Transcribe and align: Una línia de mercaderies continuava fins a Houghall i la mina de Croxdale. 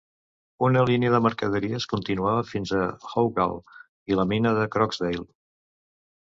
Una 0.67 0.81
línia 0.89 1.11
de 1.15 1.19
mercaderies 1.25 1.85
continuava 1.91 2.45
fins 2.53 2.71
a 2.79 2.79
Houghall 3.11 3.55
i 4.13 4.19
la 4.21 4.27
mina 4.33 4.55
de 4.63 4.65
Croxdale. 4.79 5.29